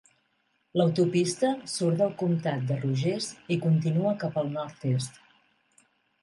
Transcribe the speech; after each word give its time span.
L'autopista 0.79 1.51
surt 1.73 1.99
del 2.03 2.15
comtat 2.21 2.63
de 2.71 2.79
Rogers 2.85 3.29
i 3.57 3.59
continua 3.67 4.15
cap 4.25 4.41
al 4.45 4.51
nord-est. 4.57 5.23